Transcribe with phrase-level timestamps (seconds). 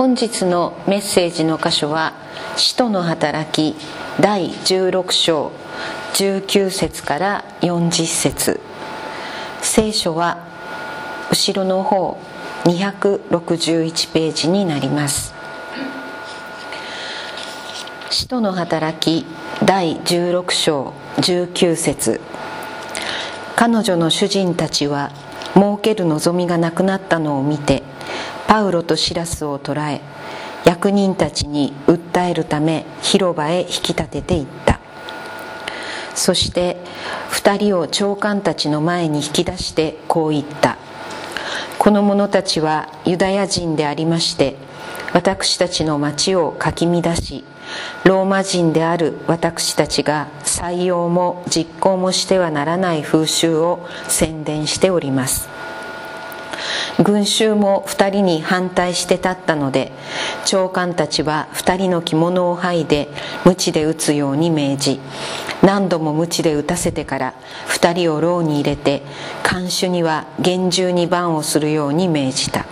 [0.00, 2.14] 本日のメッセージの箇所は
[2.56, 3.76] 「使徒の働き」
[4.18, 5.52] 第16章
[6.14, 8.60] 19節から40節。
[9.60, 10.38] 聖書は
[11.28, 12.16] 後ろの方
[12.64, 15.34] 261ページになります。
[18.08, 19.26] 使徒の働き
[19.66, 22.22] 第16章19節。
[23.54, 25.10] 彼女の主人たちは
[25.54, 27.82] 儲ける望みがなくなったのを見て
[28.50, 30.00] パウロとシラスを捕らえ
[30.64, 34.80] 役人たちに訴えるため広場へ引き立てていった。
[36.16, 36.76] そして
[37.30, 40.78] 2人を長官たちの前に引き出してこう言った。
[41.78, 44.56] この者たちはユダヤ人でありまして
[45.12, 47.44] 私たちの町をかき乱し
[48.04, 55.59] ローマ人である私たちが採用も実行もしてはならない風習を宣伝しております。
[57.02, 59.92] 群衆も2人に反対して立ったので
[60.44, 63.08] 長官たちは2人の着物を剥いで
[63.44, 65.00] 鞭で打つように命じ
[65.62, 67.34] 何度も鞭で打たせてから
[67.68, 69.02] 2人を牢に入れて
[69.42, 72.66] 看守には厳重に番をするように命じた。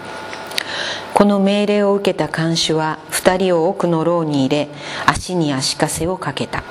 [1.14, 4.68] この命令を受けた看守は2人を奥の牢に入れ
[5.04, 6.62] 足に足かせをかけた。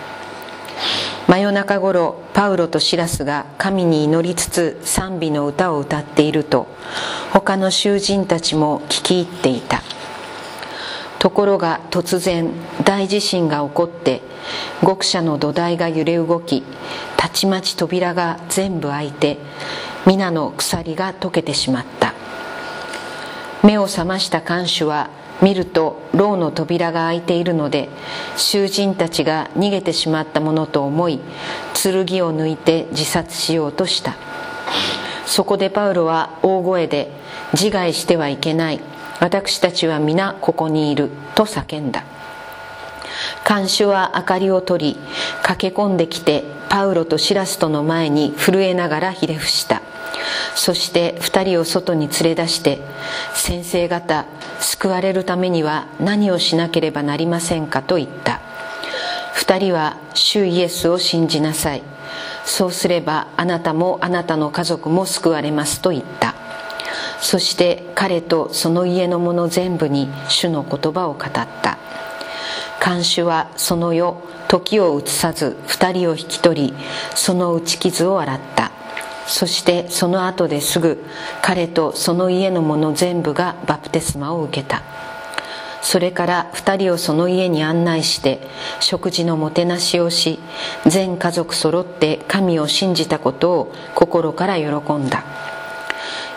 [1.28, 6.68] 真夜中頃パウロとシラスが神に祈りつつ賛美の歌を歌っていると
[7.34, 9.82] 他の囚人たちも聞き入っていた。
[11.20, 12.52] ところが突然
[12.86, 14.22] 大地震が起こって
[14.82, 16.64] 獄舎の土台が揺れ動き
[17.18, 19.38] たちまち扉が全部開いて
[20.06, 22.14] 皆の鎖が解けてしまった。
[23.64, 25.10] 目を覚ました看守は
[25.42, 27.90] 見ると牢の扉が開いているので
[28.36, 31.20] 囚人たちが逃げてしまったものと思い
[31.74, 31.94] 剣
[32.26, 34.16] を抜いて自殺しようとした。
[35.26, 37.12] そこでパウロは大声で
[37.54, 38.80] 「自害してはいけない。
[39.20, 42.04] 私たちは皆ここにいる」と叫んだ。
[43.44, 44.98] 看守は明かりを取り
[45.44, 49.82] 駆け込んできてパウロとシラスとの前に震えながらひれ伏した。
[50.56, 52.80] そして2人を外に連れ出して
[53.34, 54.26] 先生方
[54.60, 58.42] 救われるためには何をしなければなりませんかと言った。
[59.36, 61.84] 2人は主イエスを信じなさい。
[62.46, 66.34] そうすればあなたもあなたの家族も救われますと言った。
[67.20, 71.78] そして彼とその家の者全部に主の言葉を語った。
[72.80, 74.18] 看守はその夜
[74.48, 76.74] 時を移さず2人を引き取り
[77.16, 78.72] その打ち傷を洗った。
[79.28, 81.04] そしてその後ですぐ
[81.42, 84.82] 彼とその家の者全部がバプテスマを受けた。
[85.82, 88.42] それから2人をその家に案内して
[88.80, 90.40] 食事のもてなしをし
[90.86, 95.24] 全家族揃って神を信じたことを心から喜んだ。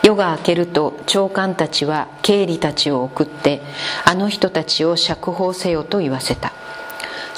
[0.02, 3.60] 夜が明けると長官たちは経理たちを送って
[4.04, 6.52] あの人たちを釈放せよと言わせた。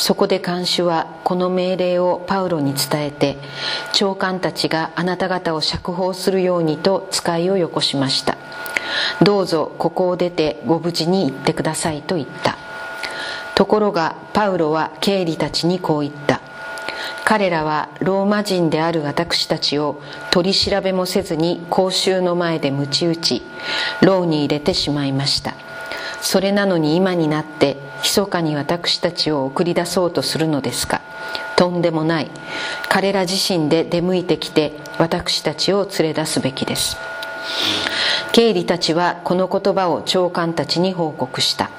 [0.02, 3.36] そこで看守はこの命令をパウロに伝えて
[3.92, 8.36] 長官たちがあなた方を釈放するようにと使いをよこしました。
[9.22, 12.58] どうぞここを出てご無事に行ってくださいと言った。
[13.54, 16.40] ところがパウロは経理たちにこう言った。
[17.24, 20.02] 彼らはローマ人である私たちを
[20.32, 23.42] 取り調べもせずに公衆の前で鞭打ち
[24.00, 25.54] 牢に入れてしまいました。
[26.22, 31.02] それなのに今になって密かに私たちを送り出そうとするのですか。
[31.56, 32.30] とんでもない。
[32.88, 36.96] 彼ら自身で出向いてきて私たちを連れ出すべきです。
[38.32, 41.70] 経理たちはこの言葉を長官たちに報告した。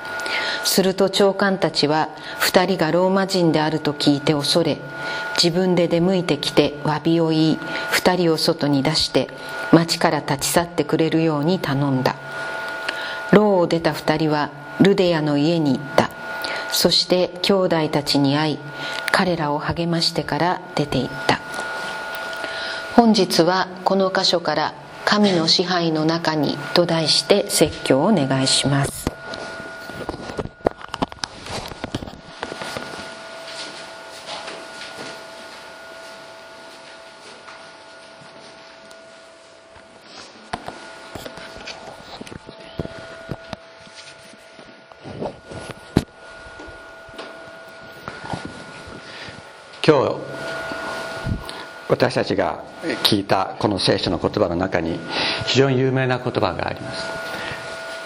[0.65, 2.09] すると長官たちは
[2.41, 4.77] 2人がローマ人であると聞いて恐れ
[5.41, 7.59] 自分で出向いてきて詫びを言い
[7.91, 9.29] 2人を外に出して
[9.71, 12.15] 町から立ち去ってくれるように頼んだ。
[13.63, 16.09] を出た2人はルデアの家に行った。
[16.71, 18.59] そして兄弟たちに会い
[19.11, 21.39] 彼らを励ましてから出て行った。
[22.95, 29.03] 本日はこの箇所から「神の支配の中に」と題して説教をお願いします
[49.85, 50.15] 今日
[51.93, 52.63] 私たちが
[53.03, 54.99] 聞いたこの聖書の言葉の中に
[55.45, 57.05] 非常に有名な言葉があります。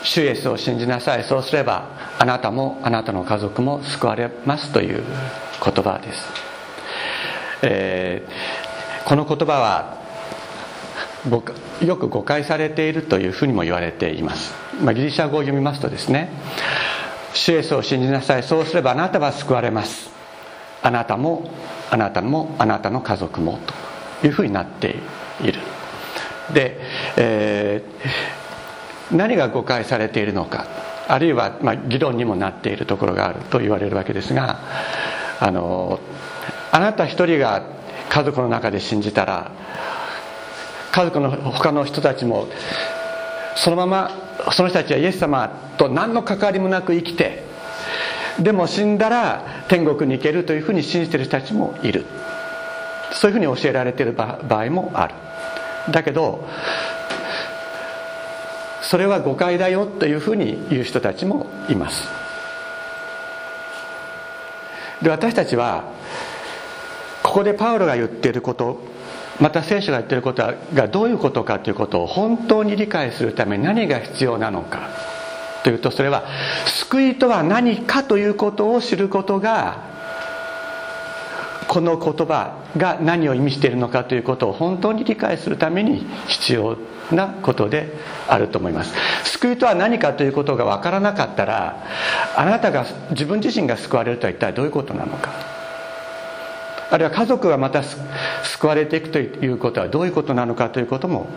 [0.03, 1.23] 主イエスを信じなさい。
[1.23, 1.87] そうすれば
[2.19, 5.01] あなたもあなたの家族も救われますという
[5.63, 6.27] 言葉です、
[7.61, 9.95] えー、この言葉は
[11.81, 16.29] よく誤解されているというふうにも言われています、まあ、ギリシャ語を読みますとですね
[17.33, 18.43] 主イエスを信じなさい。
[18.43, 20.09] そうすればあなたは救われます。
[20.81, 21.49] あなたも
[21.89, 23.59] あなたもあなたの家族も
[24.21, 24.95] というふうになって
[25.41, 25.59] いる。
[26.53, 26.79] で、
[27.17, 30.65] えー、何が誤解されているのか
[31.07, 34.59] あるいは、まあ、議論にもなっているところがあると言われるわけですが
[35.39, 35.99] あの
[36.71, 37.63] あなた一人が
[38.09, 39.51] 家族の中で信じたら
[40.91, 42.47] 家族の他の人たちも
[43.55, 44.11] そのまま
[44.51, 47.43] その人たちはイエス様と何の関わりもなく生きて
[48.39, 52.05] でも死んだら天国に行けるというふうに信じている人たちもいる。
[53.13, 55.15] そういうふうに教えられている場合もある。
[55.91, 56.47] だけど
[58.81, 62.07] それは誤解だよというふうに言う人たちもいます。
[65.01, 65.83] で私たちは
[67.23, 68.81] ここでパウロが言っていること
[69.39, 70.43] また聖書が言っていること
[70.73, 74.89] がどういうことかということを本当に理解するために何が必要なのか。
[75.63, 76.23] というとそれは
[76.65, 79.97] 救いとは何かということを知ることが
[81.67, 86.77] この言葉が何を意味しているのかということを本当に理解するために必要
[87.11, 87.93] なことで
[88.27, 88.93] あると思います。
[89.25, 91.83] 救いとは何かということが分からなかったら
[92.35, 95.31] あなたが自分自身が救われるとは一体どういうことなのか。
[96.89, 97.83] あるいは家族がまた
[98.43, 101.27] 救われていくということはどういうことなのかということも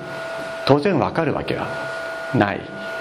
[0.64, 1.66] 当然分かるわけは
[2.34, 2.60] ない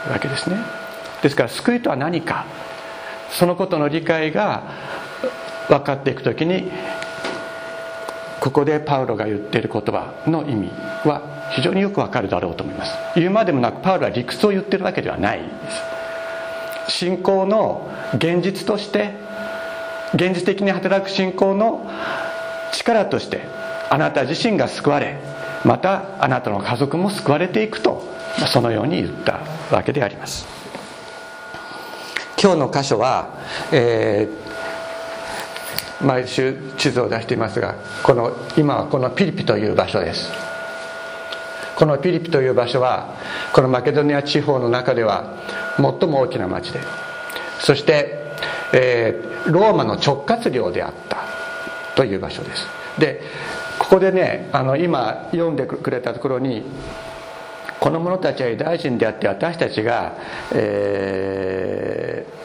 [0.10, 0.79] わけですね。
[1.22, 2.46] ですから救いとは何か。
[3.32, 4.64] そのことの理解が
[5.68, 6.72] 分かっていく時に
[8.40, 10.72] ここでパウロが言っている言葉の意味
[11.06, 12.94] は非常によくわかるだろうと思います。
[13.16, 15.40] 言うまでもなくパウロは理屈を言ってるわけではない。
[15.40, 15.46] で
[16.88, 19.14] す信仰の現実として
[20.16, 21.88] 現実的に働く信仰の
[22.74, 23.42] 力として
[23.92, 25.18] あなた自身が救われ
[25.66, 28.02] またあなたの家族も救われていくと
[28.48, 29.42] そのように言った
[29.72, 30.59] わけであります。
[32.42, 33.30] 今日の箇所は、
[33.72, 34.50] えー
[36.02, 40.32] 毎週地図を出していますがこの今はこのピリピという場所です。
[41.76, 43.16] このピリピという場所は
[43.54, 45.38] このマケドニア地方の中では
[45.78, 46.80] 最も大きな町で
[47.62, 48.18] そして、
[48.74, 51.20] えー、ローマの直轄領であった
[51.96, 52.68] という場所です。
[53.00, 53.22] で
[53.78, 56.64] ここでねあの今読んでくれたところに
[57.80, 60.18] この者たちはユダヤ人であって私たちが、
[60.54, 62.40] えー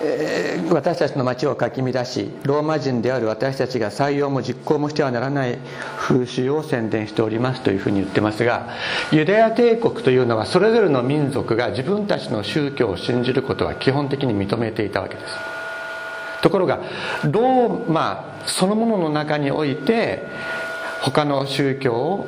[0.00, 5.58] えー、私たちの町をかき乱しローマ人である私たちが採用も実行もしてはならない
[5.98, 8.68] 風習を宣伝しておりますというふうに言ってますが
[9.10, 15.34] ユダヤ帝国というのはそれぞれの民族が自分たちの宗教を信じることは基本的に認めていたわけです。
[16.42, 16.80] ところが
[17.24, 20.22] ローマそのものの中において
[21.02, 22.26] 他の宗教を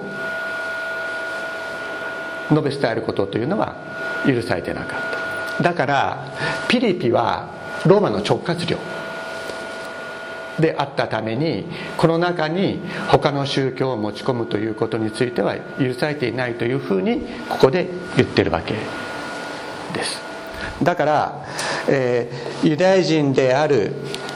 [2.50, 3.76] 述べ伝えることというのは
[4.26, 5.00] 許されてなかっ
[5.58, 5.62] た。
[5.62, 6.32] だから
[6.69, 7.49] ピリピは
[7.87, 8.78] ローマの直轄領。
[10.58, 11.64] であったために
[11.96, 18.75] この中に他の宗教を持ち込むということについては許されていないというふうにここで言ってるわけ
[19.94, 20.20] です。
[20.82, 21.46] だから、
[21.88, 23.93] えー、ユダヤ人である、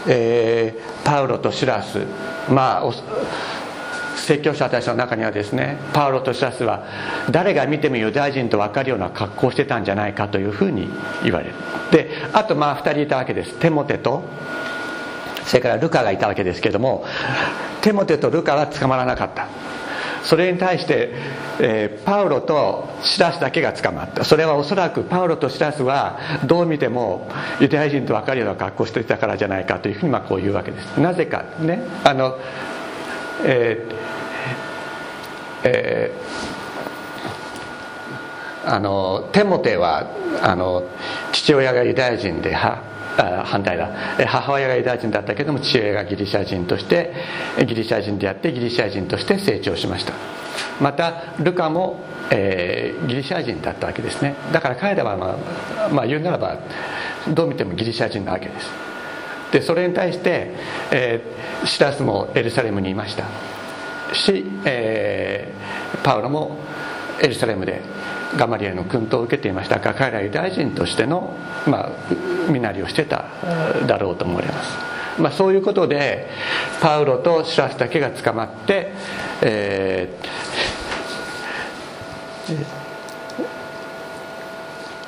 [0.09, 2.07] えー、パウロとシラス
[2.49, 2.93] まあ
[4.25, 6.85] 説教者たちの中にはですねパウロとシラスは
[7.31, 10.89] 誰が見てもユダヤ人と分かるような格好をしてたんじゃないかというふうに
[11.23, 11.55] 言われる。
[11.91, 13.59] であとまあ2人いたわけです。
[13.59, 14.25] テモテと
[15.45, 17.05] それからルカがいたわけですけども
[17.83, 19.49] テモテとルカは捕まらなかった。
[20.25, 21.11] それに対して、
[21.61, 24.25] えー、パウロとシラスだけが捕まった。
[24.25, 27.29] それはおそらくパウロとシラスはどう見ても
[27.61, 30.99] ユダヤ人と分かるような格好をしていたからじゃないかというふうにまあこう言うわけです。
[30.99, 32.39] なぜかねあの
[33.45, 34.04] えー
[35.65, 40.07] えー、あのテモテは
[40.43, 40.85] あの
[41.33, 42.83] 父親がユダヤ人では
[43.45, 43.89] 反対だ。
[44.27, 47.15] 母親がユダヤ人だったけども父親がギリシャ人として
[47.67, 50.13] ギリシャ人であってギリシャ人として成長しました。
[50.81, 54.35] またルカも、えー、ギリシャ人だったわけですね。
[54.53, 55.37] だから彼らは、ま
[55.87, 56.59] あ、まあ言うならば
[57.29, 58.69] どう見てもギリシャ人なわけです。
[59.53, 60.51] でそれに対して、
[60.91, 63.25] えー、シラスもエルサレムにいました。
[64.15, 66.59] し、えー、パウロも
[67.23, 67.81] エルサレムで
[68.37, 69.79] ガマリエルの薫陶を受けていました。
[69.79, 73.27] が彼ら大臣としての、まあ、身なりをしてた
[73.87, 74.77] だろうと思われます、
[75.21, 76.29] まあ、そういうことで
[76.81, 78.93] パウロとシラスだけが捕まって、
[79.43, 82.84] えー、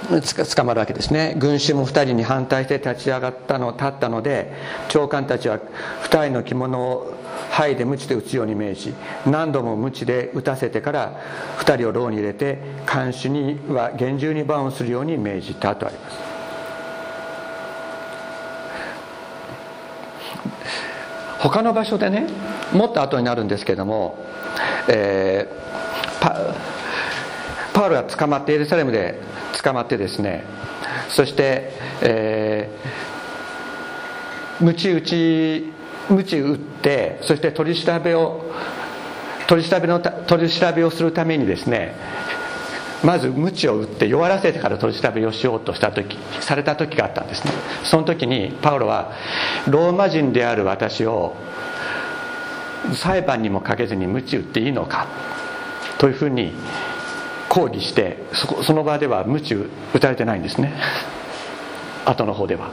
[0.09, 1.35] 捕まるわけですね。
[1.39, 4.53] 群衆も2人に反対して立ち上がったの立ったので
[4.89, 5.59] 長官たちは
[6.03, 7.15] 2人の着物を
[7.51, 8.95] はいで鞭で打つように命じ
[9.27, 11.21] 何度も鞭で打たせてから
[11.59, 16.37] 2人を牢に入れて看守には厳重に番をするように命じたとあります。
[21.39, 22.27] 他の場所でね
[22.73, 24.19] もっと後になるんですけども、
[24.89, 25.56] えー、
[27.77, 29.21] パウロが捕まってエルサレムで
[29.63, 30.45] 捕まってですね
[31.11, 35.73] そして、えー、ムチ打ち
[36.09, 38.51] ムチ打ってそして取り調べを
[39.47, 41.95] 取り調べの取り調べをするためにですね
[43.05, 47.53] まず鞭を打って弱らせてから取り調べをしようとした時された時があったんですね。
[47.85, 49.13] その時にパウロは
[49.69, 51.37] ローマ人である私を
[52.95, 55.07] 裁判にもかけずに鞭打っていいのか
[55.99, 56.55] というふうに
[57.57, 59.55] 抗議してそその場では鞭
[59.95, 60.75] 打たれてないんですね。
[62.05, 62.69] 後の方では。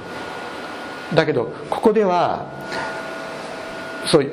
[1.14, 2.48] だけどここでは
[4.08, 4.32] そういう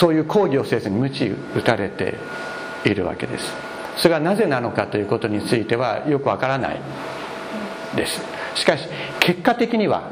[0.00, 2.16] そういう抗議をせずに鞭打たれて
[2.84, 3.54] いるわけです。
[3.98, 6.80] それがなぜなのかということについてはよくわからない。
[7.94, 8.20] です。
[8.56, 8.88] しかし
[9.20, 10.02] 結果的には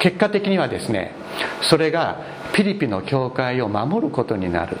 [0.00, 1.12] 結果的にはですね
[1.60, 2.16] それが
[2.54, 4.78] ピリピの教会を守ることになる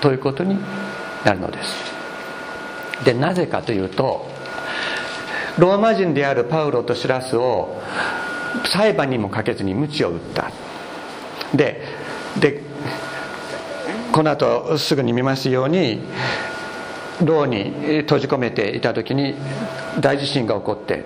[0.00, 0.56] ということに
[1.26, 1.93] なるのです。
[3.04, 4.26] でなぜかというと
[5.58, 7.80] ローマ人であるパウロとシラスを
[8.72, 10.50] 裁判にもかけずに鞭を打った。
[11.54, 11.80] で
[12.40, 12.60] で
[14.12, 16.00] この後すぐに見ますように
[17.22, 17.70] 牢に
[18.02, 19.34] 閉じ込めていた時に
[20.00, 21.04] 大地震が起こって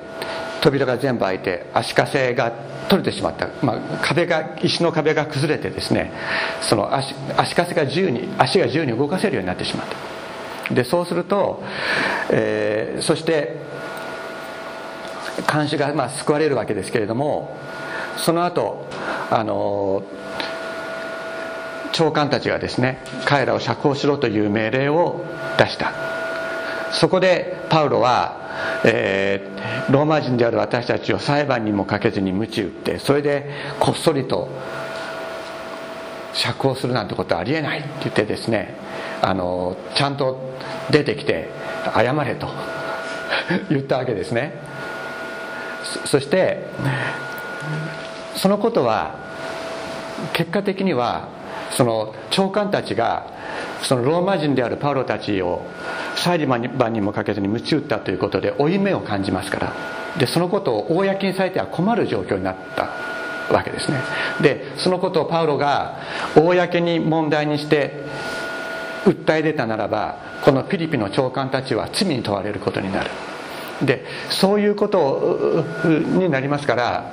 [0.60, 2.52] 扉が全部開いて足かせが
[2.88, 6.12] 取れてしまった、まあ、壁が石の壁が崩れてですね
[6.62, 10.07] その足足かせが自由に足が自由に動かせるようになってしまった。
[10.70, 11.62] でそうすると、
[12.30, 13.56] えー、そして
[15.50, 17.56] 監視がまあ救われるわけですけれども
[18.16, 18.86] その後
[19.30, 20.02] あの
[21.92, 25.24] 長官たちがですね彼らを釈放しろという命令を
[25.58, 25.92] 出した。
[26.92, 34.48] そこでパウロは、えー、ローマ人である私たちを裁判にもかけずに鞭打ってそれでこっそりと
[36.32, 38.74] 釈放するなんてことはありえないって言ってですね
[39.22, 40.38] あのちゃんと
[40.90, 41.48] 出てきて
[41.94, 42.48] 謝れと
[43.70, 44.54] 言ったわけですね。
[46.04, 46.66] そして
[48.36, 49.14] そのことは
[50.32, 51.28] 結果的には
[51.70, 53.26] その長官たちが
[53.82, 55.62] そのローマ人であるパウロたちを
[56.16, 59.72] 裁判にもかけずに鞭打ったということで負い目を感じますから。
[60.18, 62.88] でそのことを公にされては困る状況になった。
[63.52, 63.98] わけですね。
[64.40, 65.96] でそのことをパウロが
[66.36, 68.04] 公に問題にして
[69.04, 73.10] 訴え出たならばこのフィリピンの長官たちは罪に問われることになる。
[73.82, 77.04] でそういうことになりますから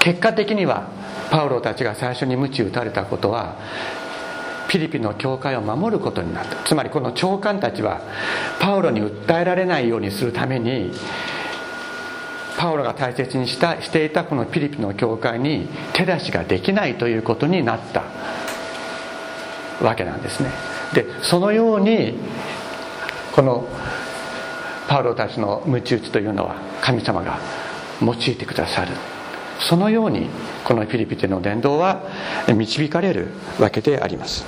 [0.00, 0.88] 結果的には
[1.30, 3.56] パウロたちが最初に鞭打たれたことは
[4.66, 6.56] フィリピンの教会を守ることになった。
[6.64, 8.02] つまりこの長官たちは
[8.60, 10.92] パウロに訴えられないようにするために
[12.58, 18.17] パウロが大切にしたしていたこのフィリピンの教会に手出しができないということになった。
[19.82, 20.50] わけなんですね。
[20.94, 22.18] でそのように
[23.34, 23.66] この
[24.88, 27.38] パウロたちの鞭打ちというのは神様が
[28.02, 28.92] 用いてくださる。
[29.60, 30.28] そのように
[30.64, 32.02] このフィリピテの伝道は
[32.48, 34.44] 導かれるわけであります。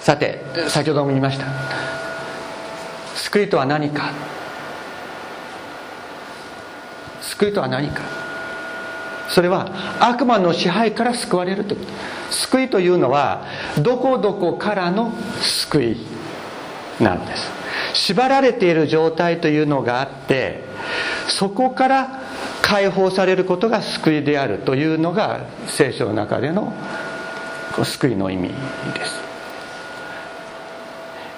[0.00, 1.46] さて先ほども言いました。
[3.14, 4.12] 救いとは何か？
[7.20, 8.19] 救いとは何か？
[9.30, 9.68] それは
[10.00, 11.92] 悪魔の支配から救われるということ
[12.32, 13.44] 救いというのは
[13.78, 15.96] どこどこからの救い
[17.00, 17.50] なんです。
[17.94, 20.64] 縛られている状態というのがあって
[21.28, 22.20] そこから
[22.62, 26.72] 解放されることが救いであるというのが聖書の中での
[27.82, 28.54] 救いの意味で
[29.06, 29.20] す。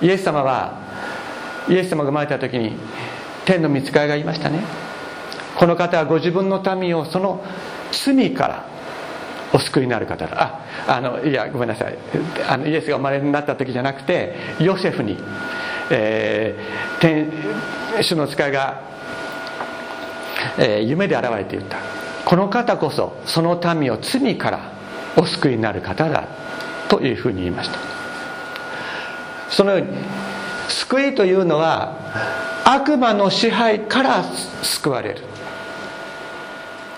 [0.02, 0.78] イエス様は
[1.68, 2.76] イエス様が生まれた時に
[3.44, 4.64] 天の御使いがいましたね。
[5.56, 7.44] この方はご自分の民をその
[7.92, 8.66] 罪から
[9.52, 10.60] お救いになる方だ。
[10.88, 11.96] ああのいやごめんなさい。
[12.48, 15.18] あのイエスが生まれになった時じゃなくてヨセフに
[15.90, 17.30] えー、天
[18.02, 18.80] 主の使いが、
[20.58, 21.78] えー、夢で現れて言った。
[22.24, 24.72] この方こそその民を罪から
[25.16, 26.26] お救いになる方だ
[26.88, 27.78] というふうに言いました。
[29.50, 29.88] そのように
[30.68, 31.98] 救いというのは
[32.64, 34.24] 悪魔の支配から
[34.62, 35.31] 救われる。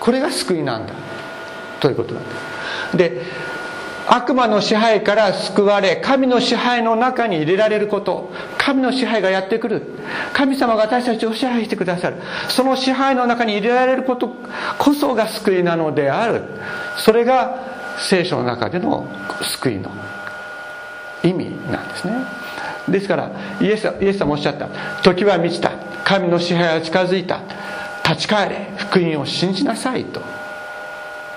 [0.05, 0.93] これが救いなんだ。
[1.79, 2.29] ということなんで
[2.91, 2.97] す。
[2.97, 3.21] で
[4.07, 8.31] 悪魔の支配から救われ神の支配の中に入れられること。
[8.59, 9.81] 神の支配がやってくる。
[10.31, 12.17] 神様が私たちを支配してくださる。
[12.49, 14.35] その支配の中に入れられること
[14.77, 16.43] こそが救いなのである。
[16.97, 17.57] それが
[17.97, 19.07] 聖書の中での
[19.41, 19.89] 救いの
[21.23, 22.13] 意味なんですね。
[22.87, 24.67] ですからイエスイエス様おっしゃった。
[25.01, 25.71] 時は満ちた。
[26.03, 27.39] 神の支配は近づいた。
[28.07, 28.71] 立ち返れ。
[28.77, 30.21] 福音を信じなさいと。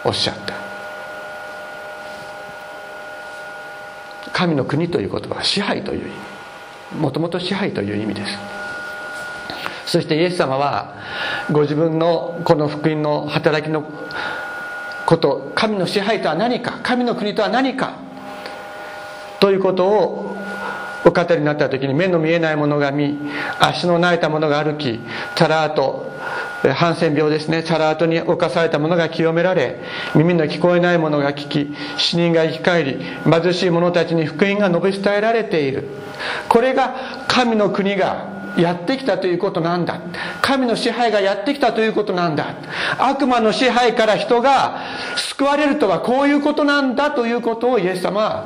[0.05, 0.55] おっしゃった。
[4.33, 6.11] 神の国という言葉は支配という意
[6.93, 7.01] 味。
[7.01, 8.39] もともと支配という意味です。
[9.87, 10.95] そしてイエス様は
[11.51, 13.91] ご自分のこの福音の働きの
[15.07, 17.95] こと神の支配とは何か神の国とは何か
[19.41, 20.37] ということを
[21.07, 23.19] お語りになった時に目の見えないものが見
[23.59, 25.01] 足の泣いたものが歩き
[25.35, 26.13] タラート
[26.63, 27.63] ハンセン病ですね。
[27.63, 29.81] サラートに侵された者が清められ
[30.15, 35.89] 耳の聞こえない者が聞き死人が生き返り貧しい者たちに福音が述べ伝えられている。
[36.49, 40.01] これが神の国がやってきたということなんだ。
[40.43, 42.57] 神の支配がやってきたということなんだ。
[42.99, 44.83] 悪魔の支配から人が
[45.17, 48.45] 救われるとはこういうことなんだということをイエス様は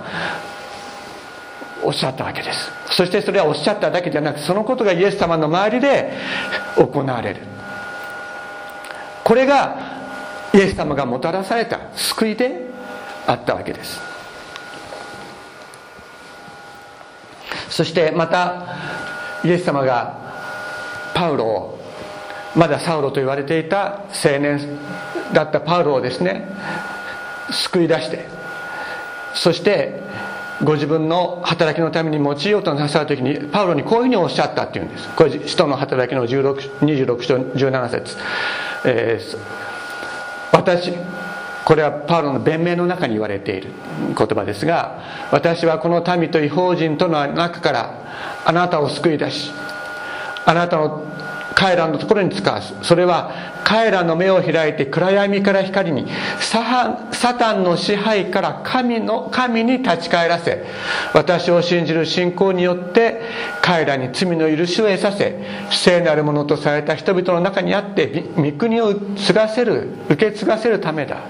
[1.82, 2.70] おっしゃったわけです。
[2.90, 6.12] そしてそれはおっしゃっただけじゃなくそのことがイエス様の周りで
[6.76, 7.40] 行われる。
[9.24, 9.76] これが
[10.54, 12.70] イエス様がもたらされた救いで
[13.26, 14.00] あったわけです。
[17.70, 18.66] そしてまた
[19.44, 20.18] イエス様が
[21.14, 21.78] パウロを
[22.54, 24.78] まだサウロと言われていた青年
[25.32, 26.46] だったパウロをですね
[27.50, 28.26] 救い出して
[29.34, 30.00] そして
[30.62, 35.08] ご自分の働きのために用いようとなさる時にパウロにこういうふうにおっしゃったっていうんです。
[35.16, 38.16] これ使徒の働きの16 26章17節、
[38.84, 39.38] えー、
[40.52, 40.92] 私
[41.64, 43.68] これはパウロの弁明の中に言われている
[44.16, 49.52] 言葉ですが私はこの民と異邦人との中からあなたを救い出し
[50.44, 51.11] あなたの
[51.62, 56.08] 彼らのところに使わすそれは彼らの目を開いて暗闇から光に
[56.40, 60.64] サタンの支配から神の神に立ち返らせ
[61.14, 63.20] 私を信じる信仰によって
[63.62, 71.20] 彼らに罪の許しを得させ聖なるものとされた人々の中にあって御国を継がせる受け継がせるためだ。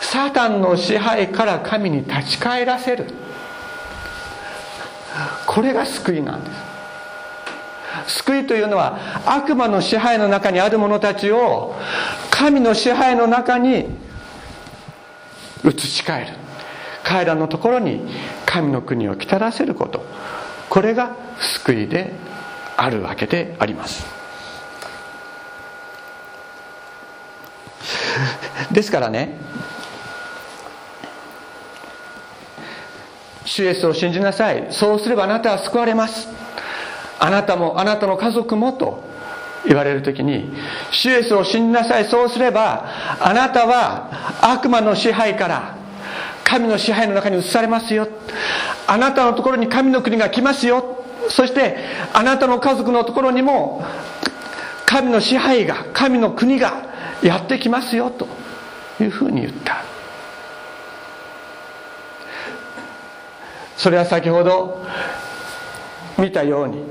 [0.00, 3.06] サタンの支配から神に立ち返らせる。
[5.46, 6.67] これが救いなんです。
[8.06, 11.74] 救いというのは悪魔の支配の中にある者たちを
[12.30, 13.86] 神の支配の中に
[15.64, 16.32] 移し替える。
[17.04, 18.02] 彼らのところに
[18.44, 20.04] 神の国を来たらせること。
[20.68, 22.12] これが救いで
[22.76, 24.06] あるわけであります。
[28.70, 29.38] ですからね
[33.44, 34.66] 主イエスを信じなさい。
[34.70, 36.28] そうすればあなたは救われます。
[37.18, 39.02] あなたもあなたの家族もと
[39.66, 40.52] 言われる時に
[40.90, 42.86] 主イエスを信じなさいそうすれば
[43.20, 44.08] あなたは
[44.40, 45.76] 悪魔の支配から
[46.44, 48.08] 神の支配の中に移されますよ。
[48.86, 51.04] あなたのところに神の国が来ますよ。
[51.28, 51.76] そして
[52.14, 53.84] あなたの家族のところにも
[54.86, 56.86] 神の支配が神の国が
[57.22, 58.26] やってきますよと
[58.98, 59.84] いうふうに言った。
[63.76, 64.82] それは先ほど
[66.16, 66.82] 見たように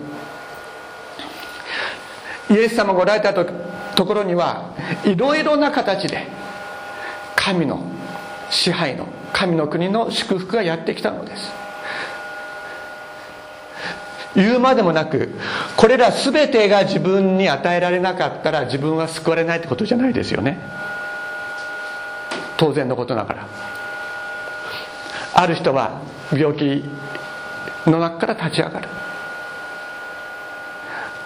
[2.49, 4.71] イエス様がおられたところには
[5.05, 6.27] いろいろな形で
[7.35, 7.81] 神の
[8.49, 11.51] 支配の神の国の祝福がやってきたのです。
[14.35, 15.33] 言うまでもなく
[15.75, 20.59] これら全てが自分に与えられなかったら自分は救われないってことじゃないですよね。
[22.57, 23.47] 当然のことながら。
[25.33, 26.83] ある人は病気
[27.85, 28.87] の中から立ち上がる。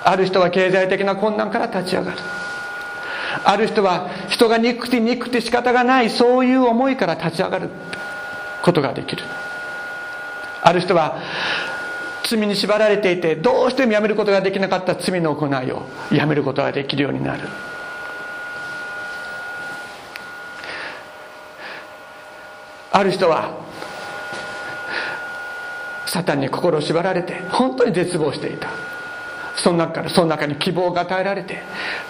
[0.03, 2.17] ある人は経済的な困難から立ち上がる。
[3.43, 7.69] ある人は人が憎くて憎くて仕方がないそういう思いから立ち上がる
[8.61, 9.23] ことができる。
[10.61, 11.19] ある人は
[12.23, 17.47] 罪に縛られていてどうしてもやめることができなかった罪の行いをやめることができるようになる。
[22.93, 23.51] ある人は
[26.05, 28.69] サタンに心を縛られて本当に絶望していた。
[29.63, 31.61] その中からその中に希望が与えられて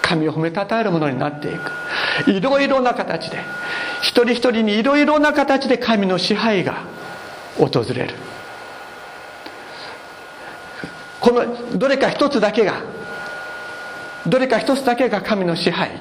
[0.02, 2.32] 神を褒めたたえるものになっていく。
[2.32, 3.40] いろいろな形で
[4.02, 6.84] 一人一人にいろいろな形で神の支配が
[7.58, 8.16] 訪れる。
[11.20, 12.82] このどれか一つだけが
[14.26, 15.92] どれか一つだけが神の支配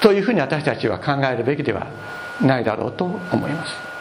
[0.00, 1.86] というふうに私たちは考えるべきでは
[2.40, 3.95] ないだろうと思います。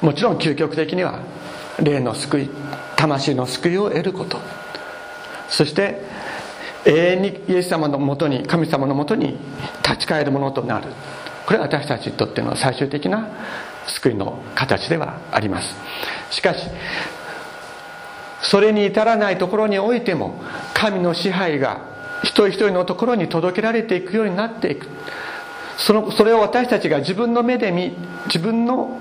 [0.00, 1.20] もちろん究極的には
[1.80, 2.50] 霊の救い
[2.96, 4.38] 魂の救いを得ること。
[5.48, 6.00] そして
[6.84, 9.38] 永遠にイエス様のもとに神様のもとに
[9.82, 10.88] 立ち返るものとなる。
[11.46, 13.28] これは私たちにとっての最終的な
[13.86, 15.74] 救いの形ではあります。
[16.30, 16.66] しかし
[18.42, 20.40] それに至らないところにおいても
[20.74, 21.80] 神の支配が
[22.22, 24.86] 一人一人のところに届けられていくようになっていく。
[25.78, 27.94] そのそれを私たちが自分の目で見
[28.26, 28.98] 自分の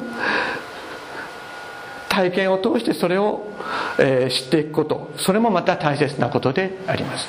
[2.16, 3.44] 体験を通してそれを、
[4.00, 5.12] え、知っていくこと。
[5.18, 7.28] それもまた大切なことであります。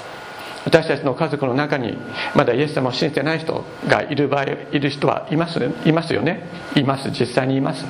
[0.65, 1.99] 私たちの家族の中に
[2.37, 6.49] まだイエス様を信じてない人がいる場合いる人はいますいますよね。
[6.77, 7.11] います。
[7.11, 7.85] 実際にいます。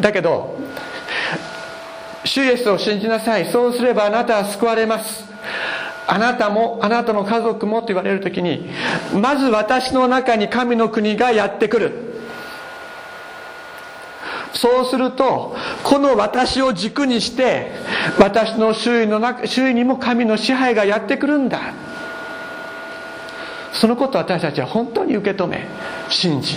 [0.00, 0.58] だけど
[2.24, 3.46] 主イエスを信じなさい。
[3.46, 5.24] そうすればあなたは救われます。
[6.06, 8.68] あなたもあなたの家族もと言われる時に
[9.14, 12.11] まず私の中に神の国がやってくる。
[14.54, 17.72] そうするとこの私を軸にして
[18.18, 21.74] 私の周囲の中周囲にも神の支配がやってくるんだ。
[23.72, 25.66] そのことを私たちは本当に受け止め
[26.10, 26.56] 信じ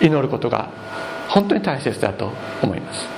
[0.00, 0.68] 祈ることが
[1.28, 2.30] 本当に大切だと
[2.62, 3.08] 思います。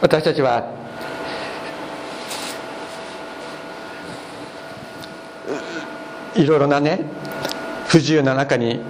[0.00, 0.70] 私たちは
[6.34, 7.00] いろいろなね
[7.94, 8.80] 不自由な中に、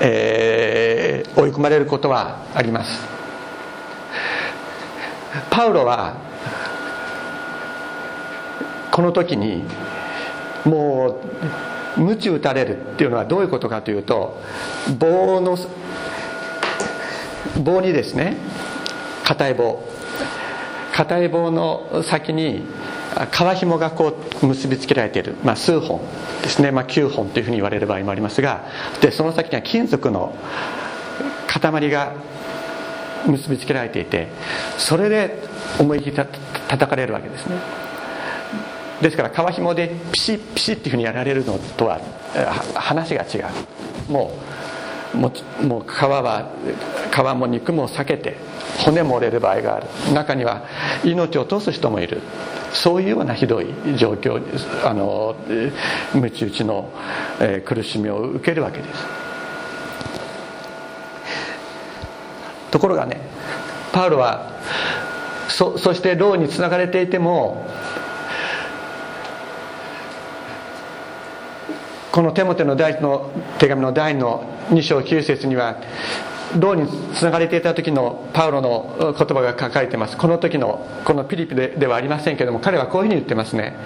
[0.00, 3.08] えー、追い込まれることはあります。
[5.48, 6.16] パウロは
[8.92, 9.64] この時に
[10.66, 11.22] も
[11.96, 14.38] う鞭打たれるっていうのはどういうことかというと
[14.98, 15.56] 棒の
[17.64, 18.36] 棒にですね
[19.24, 19.82] 硬い棒。
[20.92, 22.66] 硬い棒の先に
[23.30, 26.00] 皮紐がこう結びつけられている、まあ、数本
[26.42, 28.64] ですね、まあ、9本というふうに言われる場合もありますが
[29.00, 30.34] でその先には金属の
[31.46, 32.14] 塊が
[33.26, 34.28] 結びつけられていて
[34.78, 35.42] それで
[35.78, 37.56] 思い切りた叩かれるわけですね。
[39.02, 42.00] ですから皮紐でピシッピシッっていうふうにやられるのとは
[42.74, 43.38] 話が違
[44.08, 44.12] う。
[44.12, 44.32] も
[45.14, 46.50] うもうもう皮は
[47.10, 48.36] 皮も肉も避けて
[48.78, 49.86] 骨も折れる場合がある。
[50.12, 50.64] 中には
[51.04, 52.20] 命を落とす人もいる。
[52.72, 54.40] そういうようなひどい状況
[54.88, 55.34] あの
[56.14, 56.90] むち打ちの、
[57.64, 58.90] 苦しみを受けるわけです。
[62.70, 63.20] ところがね
[63.92, 64.50] パウロは
[65.48, 67.66] そそして牢につながれていても
[72.12, 75.76] このテモテの第一の手紙の第の2章9節には
[76.58, 80.16] 牢につながれていた時のパウロの言葉が書かれています。
[80.16, 83.76] この時のこのピリピでではありませんけれども彼はこういうふうに言ってますね。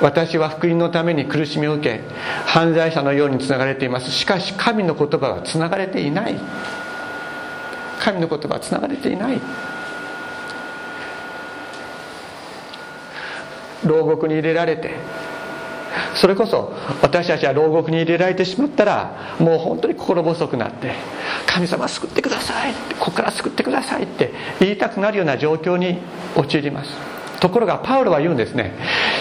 [0.00, 2.00] 私は福音のために苦しみを受け
[2.46, 4.10] 犯罪者のようにつながれています。
[4.10, 6.38] しかし神の言葉はつながれていない。
[8.00, 9.40] 神の言葉はつながれていない。
[13.84, 14.94] 牢獄に入れられて
[16.14, 16.72] それこそ
[17.02, 20.92] 私たちは牢獄に入れられてしまったらもう本当に心細くなって
[21.46, 25.98] 「神様救ってください」ここから救ってくださいって言いたくなるような状況に
[26.36, 26.90] 陥ります。
[27.40, 28.74] ところがパウロは言うんですね。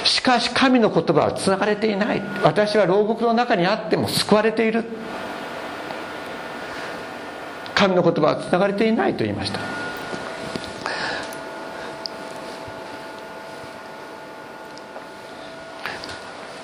[0.04, 2.22] しかし神の言葉はつながれていない。
[2.44, 4.84] 私は牢獄の中にあっても救われている。
[7.74, 9.89] 神の言葉はつながれていないと言いました。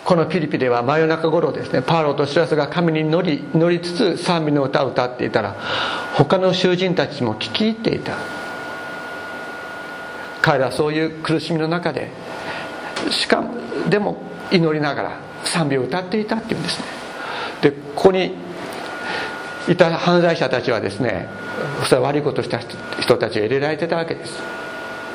[0.05, 5.55] このピリピでは真夜中頃ですねパウロとシラスが神に乗り乗りつつ賛美の歌を歌っていたら
[6.15, 8.15] 他の囚人たちも聞き入っていた。
[10.43, 12.11] 彼らはそういう苦しみの中で
[13.09, 13.55] しかも
[13.89, 16.85] でも祈りながら賛美を歌っていたっていうんですね。
[17.61, 18.35] でここに
[19.67, 21.27] いた犯罪者たちはですね
[21.89, 24.39] それ悪いことした人たちが入れられてたわけです。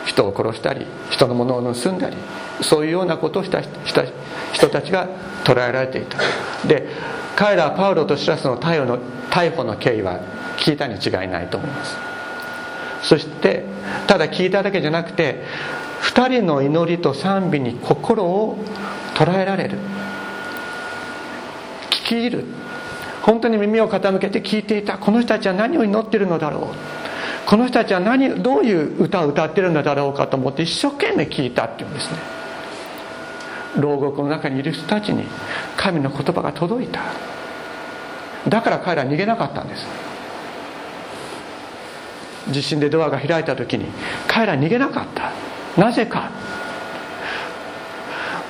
[0.07, 2.17] 人を殺したり人のものを盗んだり
[2.63, 3.61] そういうようなことをした
[4.53, 5.09] 人たちが
[5.45, 6.19] 捕らえられていた。
[6.67, 6.89] で
[7.37, 8.99] 彼らはパウロとシラスの逮捕の
[9.31, 10.21] 逮捕の経緯は
[10.59, 11.97] 聞いたに違いないと思います。
[13.03, 13.65] そして
[14.07, 15.43] ただ聞いただけじゃなくて
[16.03, 18.59] 2人の祈りと賛美に心を
[19.15, 19.79] 捉えられる。
[21.91, 22.45] 聞き入る。
[23.23, 24.99] 本当に耳を傾けて聞いていた。
[24.99, 26.65] この人たちは何を祈ってるのだろう。
[27.51, 32.17] この人たちは何どういう歌を歌ってるのだろうかと思って一生懸命聞いたっていうんですね。
[33.77, 35.25] 牢獄の中にいる人たちに
[35.77, 37.01] 神の言葉が届いた。
[38.49, 39.85] だから彼らは逃げなかったんです。
[42.53, 43.87] 地震でドアが開いた時に
[44.29, 45.33] 彼ら逃げなかった。
[45.77, 46.31] なぜか。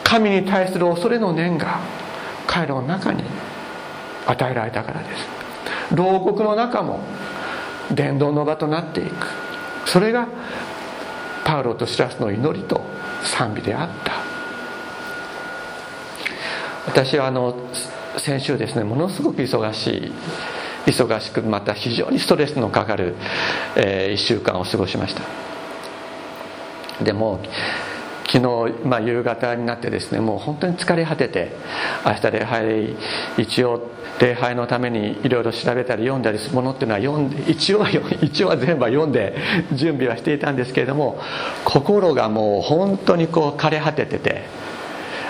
[0.05, 1.81] 神に対する恐れの念が
[2.47, 3.25] 彼らの中に
[4.27, 5.27] 与えられたからです。
[5.95, 7.01] 牢獄の中も
[7.95, 9.27] 伝道の場となっていく。
[9.87, 10.29] それが
[11.45, 12.83] パウロとシラスの祈りと
[13.25, 14.13] 賛美であった。
[16.87, 17.55] 私はあの
[18.19, 20.13] 先週ですねものすごく忙しい
[20.87, 23.15] 忙しくまた非常にストレスのかかる、
[23.77, 25.23] えー、1週間を過ごしました。
[27.05, 27.41] でも
[28.33, 31.51] 昨日、まあ、夕方になってですねもう本当に疲れ果てて
[32.07, 32.97] 明日礼拝
[33.39, 33.91] 一応
[34.21, 37.91] 礼拝のためにいろいろ調べたり読んだりするものっていうのは読んで一応は
[38.23, 39.35] 一応は全部は読んで
[39.73, 41.19] 準備はしていたんですけれども
[41.65, 44.45] 心がもう本当にこう枯れ果ててて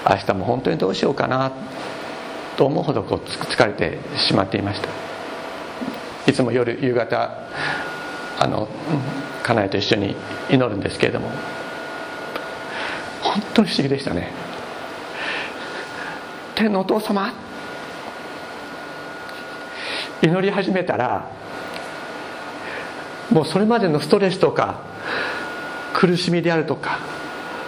[0.09, 1.53] 明日も本当にどうしようかな
[2.57, 4.89] と思うほどこう疲れてしまっていました。
[6.27, 7.31] いつも夜夕方
[8.39, 8.69] あの
[9.43, 10.15] 家内と一緒に
[10.51, 11.31] 祈るんですけれども
[13.23, 14.31] 本当に不思議でしたね。
[16.55, 17.33] 天のお父様。
[20.23, 21.31] 祈り始めたら
[23.31, 24.81] もうそれまでのストレスとか
[25.95, 26.99] 苦しみであるとか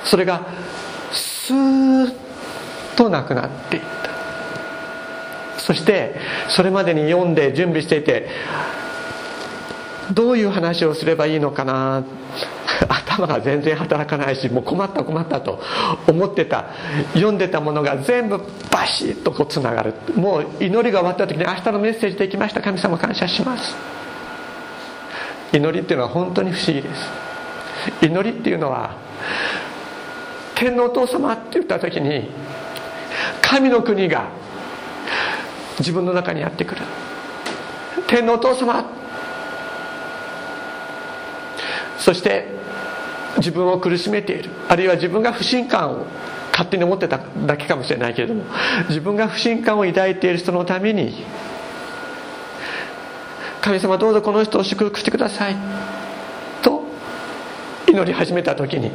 [0.04, 0.46] それが
[1.12, 2.14] スーッ
[2.94, 4.02] となくなっていった。
[5.58, 6.16] そして
[6.48, 8.28] それまでに読んで準備していて
[10.12, 12.04] どういう話をすればいいのかな。
[12.88, 15.60] 頭が全然働かないしもう困った困ったと
[16.06, 16.66] 思ってた
[17.14, 18.40] 読んでたものが全部
[18.70, 19.94] バシッとこうつながる。
[20.14, 22.60] もう祈りが終わった時に明日のメッセージできました。
[22.60, 23.76] 神様感謝します。
[25.52, 27.10] 祈りっていうのは本当に不思議です。
[28.00, 28.92] 祈りっていうのは
[30.54, 32.30] 天皇お父様って言った時に
[33.40, 34.26] 神の国が
[35.78, 36.82] 自分の中にやってくる。
[38.06, 39.01] 天皇お父様
[41.98, 42.46] そして
[43.36, 44.50] 自分を苦しめている。
[44.68, 46.06] あるいは自分が不信感を
[46.52, 48.44] 勝手に思ってただけかもしれないけれども
[48.88, 51.24] 自分が不信感を抱いている人のために
[53.62, 55.56] 神様どうぞこの人を祝福してください
[56.62, 56.82] と
[57.88, 58.90] 祈り始めた時に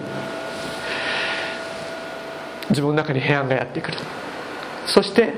[2.69, 3.97] 自分の中に平安がやってくる。
[4.86, 5.33] そして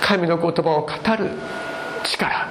[0.00, 1.30] 神の言葉を語る
[2.04, 2.48] 力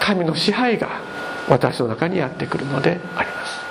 [0.00, 1.00] 神の支配が
[1.48, 3.66] 私の中にやってくるのであります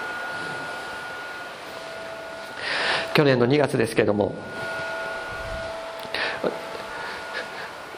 [3.16, 4.36] 去年の2月ですけども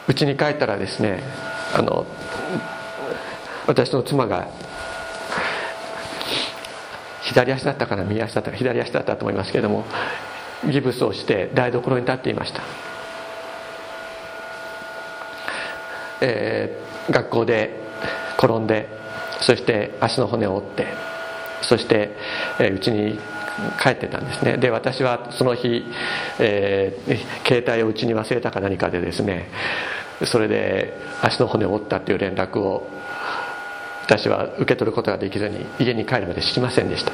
[0.06, 1.24] うちに帰ったらですね
[1.74, 2.06] あの
[3.66, 4.48] 私の妻が
[7.24, 9.84] 左足だったかな右足だったか左足だったと思いますけども
[10.70, 12.62] ギブスをして台所に立っていました、
[16.20, 17.74] えー、学校で
[18.38, 18.88] 転んで
[19.40, 20.86] そして足の骨を折って
[21.62, 22.14] そして
[22.60, 23.37] うち、えー、に
[23.82, 24.56] 帰ってたんですね。
[24.56, 25.84] で私はその日、
[26.38, 27.16] えー、
[27.46, 29.48] 携帯をうちに忘れたか何かでですね
[30.24, 32.88] それで足の骨を折ったっていう連絡を
[34.04, 37.12] 私は受け取ることができずに家に帰るまで知りませんでした。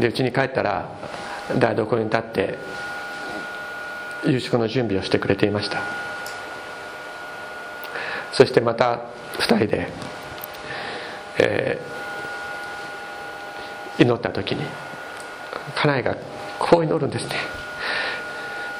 [0.00, 0.88] でうちに帰ったら
[1.58, 2.58] 台所に立って
[4.26, 5.82] 夕食の準備をしてくれていました。
[8.32, 9.00] そしてまた
[9.38, 9.88] 2人で、
[11.38, 14.64] えー、祈った時に
[15.74, 16.16] 家内が
[16.58, 17.36] こう祈るんですね。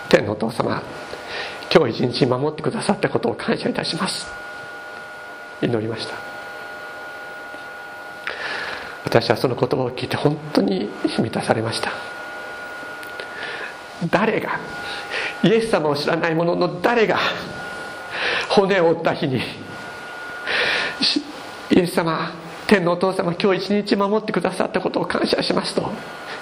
[0.08, 0.82] 天のお父様
[1.74, 4.26] 今日一日守ってくださったことを感謝いたします。
[5.60, 6.14] 祈りました。
[9.04, 11.92] 私はその言葉を聞いて本当に満たされました。
[14.10, 14.58] 誰が
[15.42, 17.18] イエス様を知らない者の誰が
[18.50, 19.40] 骨を折った日に
[21.70, 22.30] イエス様
[22.66, 25.90] 天のお父様今日一日守ってくださったことを感謝しますと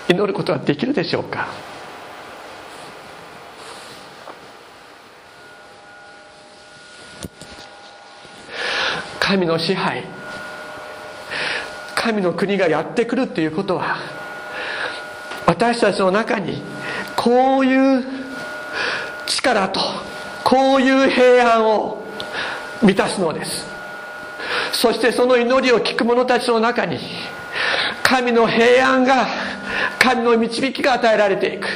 [0.09, 1.49] 祈ることはできるでしょうか？
[9.21, 10.05] 神の支配
[11.95, 13.97] 神の国がやってくるっていうことは
[15.47, 16.63] 私たちの中に
[17.17, 18.05] こういう
[19.27, 19.81] 力と
[20.45, 22.03] こういう平安を
[22.83, 23.72] 満たすのです。
[24.73, 26.99] そしてその祈りを聞く者たちの中に
[28.03, 29.27] 神の平安が
[29.99, 31.69] 神の導きが与えられていく。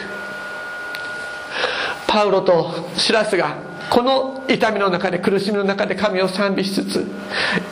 [2.06, 3.56] パウロとシラスが
[3.90, 7.06] この痛みの中で苦しみの中で神を賛美しつつ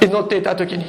[0.02, 0.84] 祈っていた時に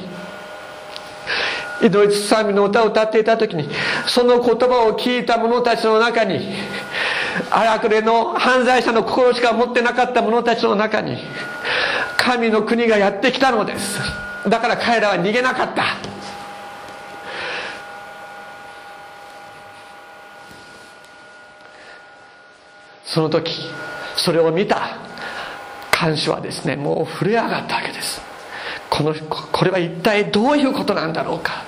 [1.81, 3.69] 祈りつつ賛美の歌を歌っていた時に
[4.07, 6.53] その言葉を聞いた者たちの中に
[7.49, 11.17] 荒くれの犯罪者の心しか持ってなかった者たちの中に
[12.17, 14.24] 神の国がやってきたのです。
[14.47, 15.97] だから彼らは逃げなかった。
[23.05, 23.69] その時
[24.17, 24.97] それを見た。
[25.91, 28.21] 看守はですねもう震え上がったわけです。
[28.89, 31.63] このこれは一体どういうことなんだろうか。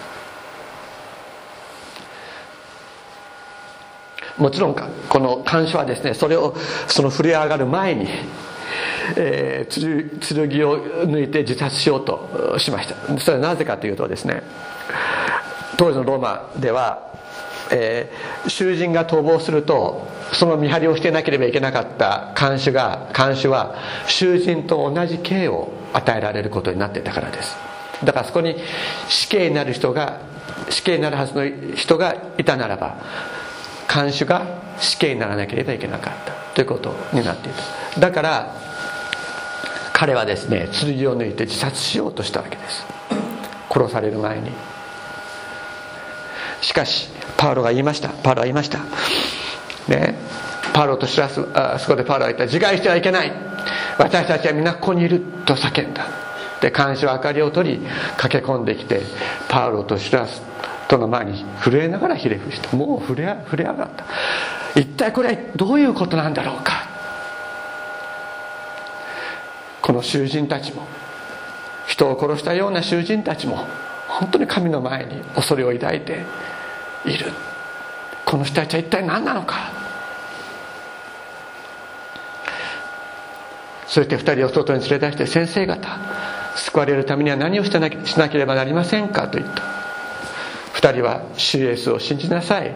[4.38, 6.56] もちろんこの看守はですねそれを
[6.88, 8.08] その震え上がる前に、
[9.16, 13.20] えー、剣を抜いて自殺しようとしました。
[13.20, 14.44] それはなぜかというとですね
[15.78, 17.12] 当時のローマでは、
[17.72, 23.76] えー、囚人が逃亡するとその見張りをしていなければいけなかった看守が看守は
[24.08, 27.56] 囚人と同じ刑を与えられることになっていたからです。
[28.04, 28.56] だからそこに
[29.08, 30.20] 死刑になる人が
[30.70, 32.98] 死刑になるはずの人がいたならば
[33.88, 36.47] 看守が死刑にならなければいけなかった。
[36.58, 37.52] ということになってい
[37.94, 38.00] た。
[38.00, 38.56] だから
[39.94, 42.84] 彼はですね剣を抜いて自殺しようとしたわけです。
[43.70, 44.50] 殺される前に。
[46.62, 48.10] しかしパウロが言いました。
[48.10, 48.80] パウロは言いました。
[49.88, 50.16] ね
[50.74, 52.46] パウロとシラスあそこでパウロは言った。
[52.46, 53.32] 自害してはいけない。
[54.00, 56.08] 私たちは皆ここにいると叫んだ。
[56.60, 59.04] で監視は明かりを取り駆け込んできて
[59.48, 60.42] パウロとシラス
[60.88, 64.06] との前に震えながらひれ伏してもう震え震え上がった。
[64.78, 66.88] 一体これどういうことなんだろうか。
[69.82, 70.86] この囚人たちも
[71.88, 73.66] 人を殺したような囚人たちも
[74.08, 76.26] 本当に神の前に恐れを抱いて
[77.06, 77.32] いる。
[78.26, 79.72] この人たちは一体何なのか。
[83.88, 85.98] そして二人を外に連れ出して先生方
[86.56, 89.77] 救われるためには何をしなければなりませんかと言った。
[90.88, 92.74] 二人は主イエスを信じなさい。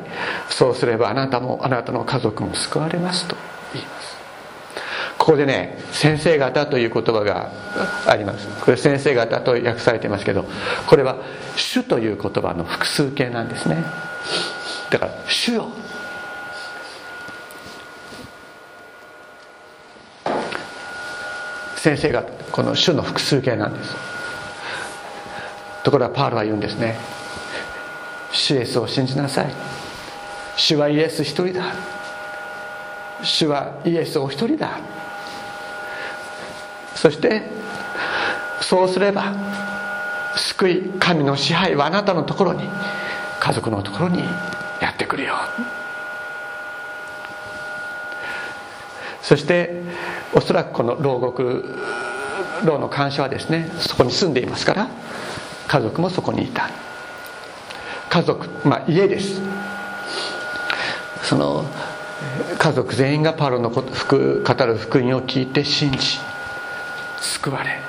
[0.50, 3.38] そうすればあなたもあなたの家族も救われますと。
[3.74, 4.17] 言います
[5.17, 7.52] ここでね先生方という言葉が
[8.08, 8.47] あります。
[8.65, 10.45] これ先生方と訳されていますけど
[10.88, 11.17] これは
[11.56, 13.78] 主という言葉の複数形なんですね。
[14.89, 15.67] だから主よ。
[21.78, 23.95] 先生がこの主の複数形なんです。
[25.84, 27.21] ところがパールは言うんですね。
[28.32, 29.54] 主イエスを信じなさい。
[30.56, 31.74] 主はイエス一人だ。
[33.24, 34.80] 主はイエスお一人だ。
[36.96, 37.44] そして
[38.62, 39.34] そうすれば
[40.36, 42.63] 救い神の支配はあなたのところに
[43.39, 44.20] 家族のところに
[44.82, 45.36] やってくるよ。
[49.22, 49.82] そして
[50.34, 51.78] おそらくこの牢獄
[52.65, 54.89] 牢の監視はですねそこに住んでいますから
[55.67, 56.70] 家族もそこにいた。
[58.12, 59.41] 家族まあ家です。
[61.24, 61.63] その
[62.60, 63.88] 家族全員がパロの語る
[64.76, 66.19] 福音を聞いて信じ
[67.21, 67.80] 救われ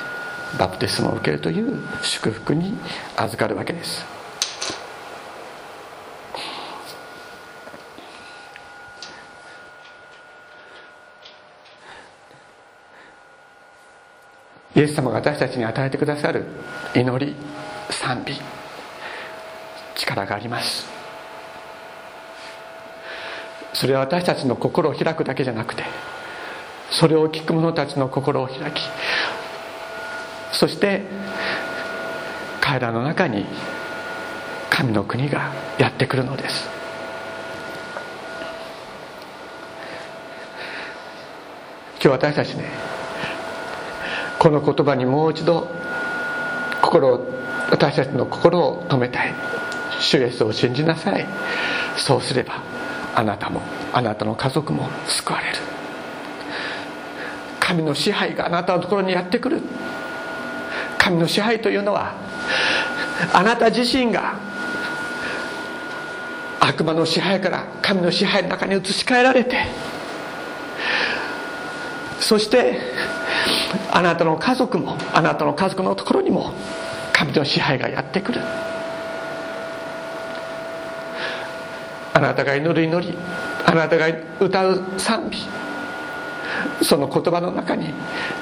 [0.61, 2.79] バプテスマを受けるという祝福に
[3.17, 4.05] 預かるわけです。
[14.77, 16.47] イエス様が私たちに与えてくださる
[16.95, 17.35] 祈り
[17.91, 18.62] 賛美。
[20.03, 20.87] 力があります。
[23.73, 25.83] それは私たちの心を開くだけじゃなくて
[26.91, 28.83] それを聞く者たちの心を開き
[30.53, 31.03] そして
[32.61, 33.47] 彼らの中に
[34.69, 36.69] 神の国がやってくるのです。
[41.95, 42.65] 今日私たちね
[44.39, 45.69] この言葉にもう一度
[46.83, 47.27] 心を
[47.71, 49.52] 私たちの心を止めたい。
[50.03, 51.27] 主イエスを信じなさい。
[51.97, 52.63] そうすれば
[53.15, 53.63] あなたも
[53.93, 55.57] あなたの家族も救われる。
[57.61, 59.63] 神の支配があなたのところにやってくる。
[60.99, 62.15] 神の支配というのは
[63.33, 64.39] あなた自身が
[66.61, 69.67] 悪魔の支配から神の支配の中に移し替えられて
[72.21, 72.79] そして
[73.91, 76.53] あなたの家族もあなたの家族のところにも
[77.13, 78.41] 神の支配がやってくる。
[82.23, 83.17] なたが祈る祈り
[83.65, 84.07] あなたが
[84.41, 85.39] 歌う賛美。
[86.83, 87.93] その言葉の中に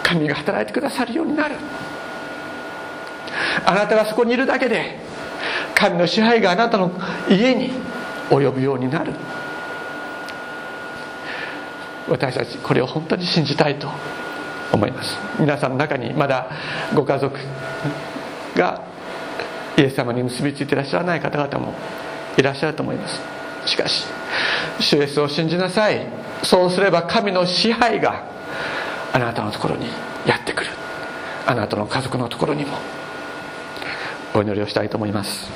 [0.02, 1.56] 神が働いてくださるようになる。
[3.64, 4.98] あなたがそこにいるだけで
[5.74, 6.90] 神の支配があなたの
[7.28, 7.72] 家に
[8.28, 9.12] 及ぶようになる。
[12.08, 13.88] 私たちこれを本当に信じたいと
[14.72, 15.16] 思います。
[15.38, 16.50] 皆さんの中にまだ
[16.94, 17.38] ご家族
[18.56, 18.82] が
[19.76, 21.74] イエス様に結びついていらっしゃらない方々も
[22.36, 23.39] いらっしゃると思います。
[23.66, 24.06] しかし
[24.80, 26.06] 主イエスを信じなさい。
[26.42, 28.24] そうすれば神の支配が
[29.12, 29.86] あなたのところに
[30.26, 30.70] やってくる。
[31.46, 32.78] あなたの家族のところにも。
[34.32, 35.48] お祈りをしたいと思います。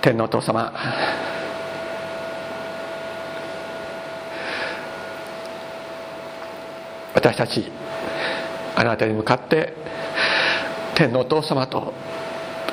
[0.00, 0.72] 天皇お父様
[7.22, 7.70] 私たち
[8.74, 9.74] あなたに向かって
[10.96, 11.94] 天皇お父様と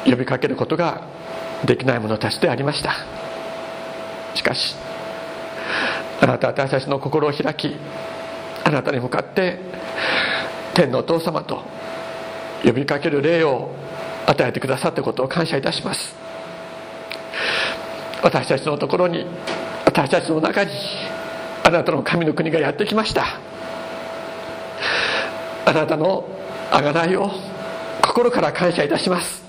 [0.06, 1.04] 呼びかけることが
[1.64, 2.96] できない者たちでありました。
[4.34, 4.76] しかし
[6.20, 7.76] あなたは私たちの心を開き
[8.64, 9.60] あなたに向かって
[10.74, 11.62] 天のお父様と
[12.64, 13.76] 呼びかける霊を
[14.26, 16.16] 与えてくださったことを感謝いたします。
[18.24, 19.28] 私たちのところに
[19.86, 20.72] 私たちの中に
[21.64, 23.49] あなたの神の国がやってきました。
[25.70, 26.28] あなたの
[26.72, 27.30] 贖いを
[28.02, 29.44] 心から感謝いたします。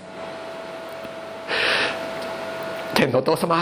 [2.95, 3.57] 天のお父様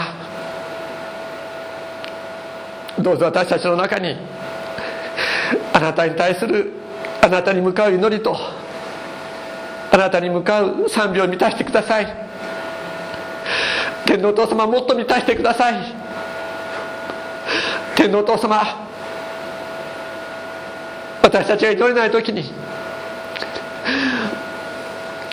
[2.99, 4.17] どうぞ私たちの中に
[5.71, 6.73] あなたに対する
[7.21, 8.35] あなたに向かう祈りと
[9.93, 12.13] あなたに向かう賛美を満たしてください。
[14.05, 15.95] 天皇お父様もっと満たしてください。
[17.95, 18.88] 天皇父様
[21.29, 22.51] 私たちが祈れない時に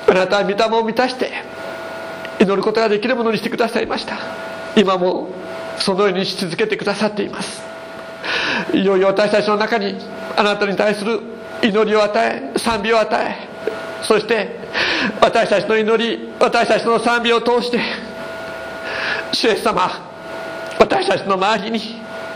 [0.07, 1.33] あなたは御霊を満たして
[2.39, 4.19] 祈ることができるものにしてくださいました。
[4.77, 5.31] 今も
[5.79, 7.63] そのようにし続けてくださっています。
[8.75, 9.97] いよいよ私たちの中に
[10.37, 11.21] あなたに対する
[11.63, 13.49] 祈りを与え賛美を与え
[14.05, 14.55] そして
[15.23, 17.81] 私たちの祈り私たちの賛美を通して
[19.33, 19.89] 主イエス様
[20.79, 21.81] 私たちの周りに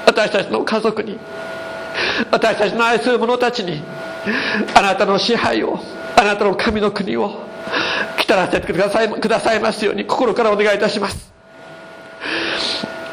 [0.06, 1.18] 私たちの家族に
[2.30, 3.82] 私たちの愛する者たちに
[4.74, 5.78] あなたの支配を
[6.16, 7.40] あなたの神の国を
[8.18, 11.32] 来たらせてくださいくださいますように心からお願いいたします。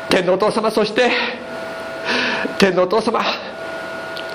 [0.10, 1.12] 天のお父様そして
[2.60, 3.22] 天のお父様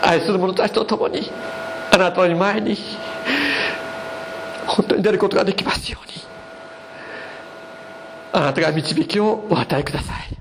[0.03, 1.31] 愛する者たちと共に
[1.93, 2.77] あなたの前に
[4.67, 6.13] 本当に出ることができますように
[8.33, 10.37] あなたが導きをお与えください。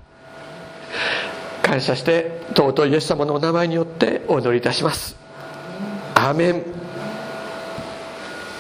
[1.62, 5.16] 感謝して尊いイエス様のお名前によってお祈りいたします。
[6.16, 6.81] アーメン。